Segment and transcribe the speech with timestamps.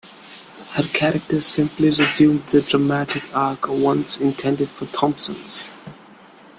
[0.71, 5.69] Her character simply resumed the dramatic arc once intended for Thompson's.